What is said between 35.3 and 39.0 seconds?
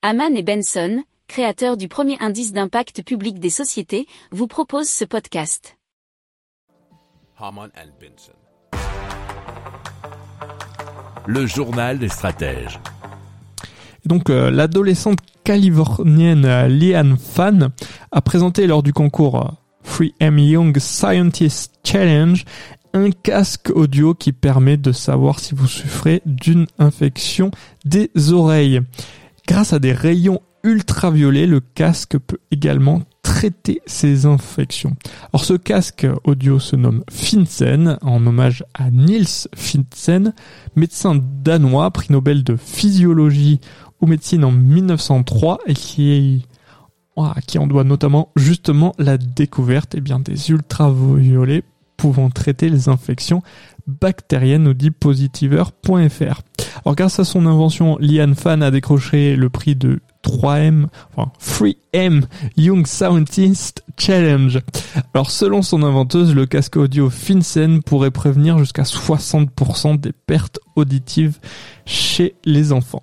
Alors ce casque audio se nomme Finsen en hommage à